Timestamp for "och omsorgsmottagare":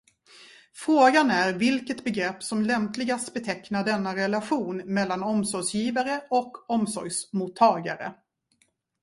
6.29-8.15